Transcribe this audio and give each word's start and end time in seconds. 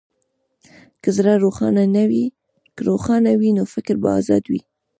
که 1.01 1.09
زړه 1.17 1.33
روښانه 2.93 3.33
وي، 3.39 3.51
نو 3.57 3.63
فکر 3.73 3.95
به 4.01 4.09
ازاد 4.19 4.43
وي. 4.51 4.61